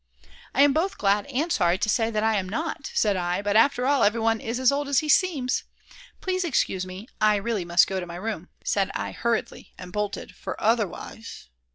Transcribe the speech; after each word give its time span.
"I 0.55 0.63
am 0.63 0.73
both 0.73 0.97
glad 0.97 1.27
and 1.27 1.51
sorry 1.51 1.77
to 1.77 1.87
say 1.87 2.09
that 2.09 2.23
I 2.23 2.35
am 2.37 2.49
not, 2.49 2.89
said 2.95 3.15
I, 3.15 3.43
but 3.43 3.55
after 3.55 3.85
all 3.85 4.01
everyone 4.03 4.41
is 4.41 4.59
as 4.59 4.71
old 4.71 4.87
as 4.87 4.97
he 4.97 5.09
seems. 5.09 5.63
Please 6.21 6.43
excuse 6.43 6.87
me, 6.87 7.07
I 7.21 7.35
really 7.35 7.65
must 7.65 7.85
go 7.85 7.99
to 7.99 8.07
my 8.07 8.15
room," 8.15 8.49
said 8.63 8.89
I 8.95 9.11
hurriedly, 9.11 9.75
and 9.77 9.93
bolted, 9.93 10.35
for 10.35 10.59
otherwise 10.59 11.49